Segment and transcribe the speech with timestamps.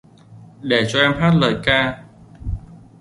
[0.61, 2.03] Để cho em hát lời ca